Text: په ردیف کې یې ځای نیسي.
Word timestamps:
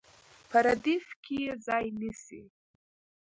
په 0.49 0.57
ردیف 0.65 1.05
کې 1.23 1.35
یې 1.43 1.53
ځای 1.65 1.85
نیسي. 1.99 2.41